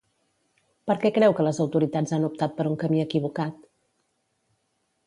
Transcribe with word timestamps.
Per 0.91 0.95
què 1.03 1.11
creu 1.17 1.35
que 1.41 1.45
les 1.47 1.59
autoritats 1.65 2.15
han 2.19 2.27
optat 2.31 2.57
per 2.59 2.67
un 2.73 2.81
camí 2.87 3.05
equivocat? 3.05 3.73